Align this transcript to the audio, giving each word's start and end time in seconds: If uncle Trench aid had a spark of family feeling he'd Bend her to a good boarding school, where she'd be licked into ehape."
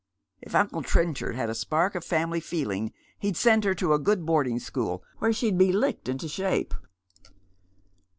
If 0.41 0.55
uncle 0.55 0.81
Trench 0.81 1.21
aid 1.21 1.35
had 1.35 1.51
a 1.51 1.53
spark 1.53 1.93
of 1.93 2.03
family 2.03 2.39
feeling 2.39 2.91
he'd 3.19 3.37
Bend 3.43 3.63
her 3.65 3.75
to 3.75 3.93
a 3.93 3.99
good 3.99 4.25
boarding 4.25 4.57
school, 4.57 5.03
where 5.19 5.31
she'd 5.31 5.59
be 5.59 5.71
licked 5.71 6.09
into 6.09 6.25
ehape." 6.25 6.73